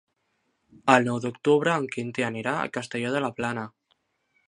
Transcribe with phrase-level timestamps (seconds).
[0.93, 3.71] El nou d'octubre en Quintí anirà a Castelló de la Plana.